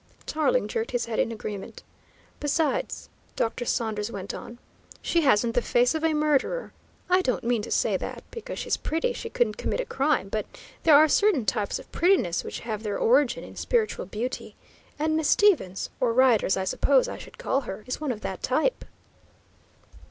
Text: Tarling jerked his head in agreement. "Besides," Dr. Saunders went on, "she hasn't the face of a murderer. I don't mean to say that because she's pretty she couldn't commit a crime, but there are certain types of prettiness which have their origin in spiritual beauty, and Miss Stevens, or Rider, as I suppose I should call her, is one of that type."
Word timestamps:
Tarling 0.25 0.67
jerked 0.67 0.89
his 0.89 1.05
head 1.05 1.19
in 1.19 1.31
agreement. 1.31 1.83
"Besides," 2.39 3.07
Dr. 3.35 3.65
Saunders 3.65 4.09
went 4.11 4.33
on, 4.33 4.57
"she 4.99 5.21
hasn't 5.21 5.53
the 5.53 5.61
face 5.61 5.93
of 5.93 6.03
a 6.03 6.15
murderer. 6.15 6.73
I 7.07 7.21
don't 7.21 7.43
mean 7.43 7.61
to 7.61 7.69
say 7.69 7.97
that 7.97 8.23
because 8.31 8.57
she's 8.57 8.77
pretty 8.77 9.13
she 9.13 9.29
couldn't 9.29 9.57
commit 9.59 9.79
a 9.79 9.85
crime, 9.85 10.29
but 10.29 10.47
there 10.81 10.95
are 10.95 11.07
certain 11.07 11.45
types 11.45 11.77
of 11.77 11.91
prettiness 11.91 12.43
which 12.43 12.61
have 12.61 12.81
their 12.81 12.97
origin 12.97 13.43
in 13.43 13.55
spiritual 13.55 14.07
beauty, 14.07 14.55
and 14.97 15.15
Miss 15.15 15.27
Stevens, 15.27 15.91
or 15.99 16.13
Rider, 16.13 16.47
as 16.47 16.57
I 16.57 16.63
suppose 16.63 17.07
I 17.07 17.19
should 17.19 17.37
call 17.37 17.61
her, 17.61 17.83
is 17.85 18.01
one 18.01 18.11
of 18.11 18.21
that 18.21 18.41
type." 18.41 18.83